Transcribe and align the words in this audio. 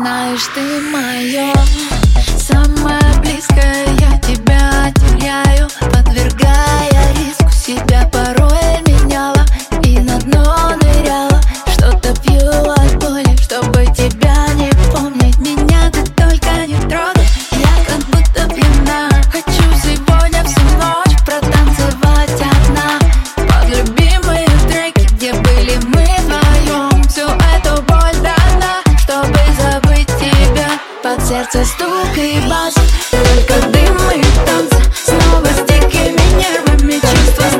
Знаешь, 0.00 0.48
ты 0.54 0.80
мое 0.90 1.52
самое 2.38 3.20
близкое. 3.20 4.19
сердце 31.52 31.64
стук 31.64 32.16
и 32.16 32.40
бас 32.48 32.74
Только 33.10 33.66
дым 33.68 33.96
и 34.14 34.22
танцы 34.46 34.76
Снова 34.94 35.46
с 35.46 35.62
дикими 35.66 36.38
нервами 36.38 36.92
чувства 36.92 37.59